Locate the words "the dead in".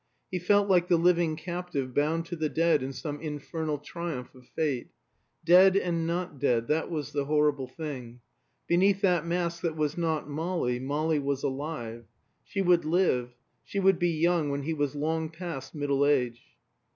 2.35-2.91